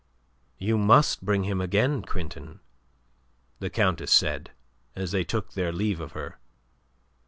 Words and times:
"You 0.57 0.79
must 0.79 1.23
bring 1.23 1.43
him 1.43 1.61
again, 1.61 2.01
Quintin," 2.01 2.59
the 3.59 3.69
Countess 3.69 4.11
said, 4.11 4.49
as 4.95 5.11
they 5.11 5.23
took 5.23 5.53
their 5.53 5.71
leave 5.71 5.99
of 5.99 6.13
her. 6.13 6.39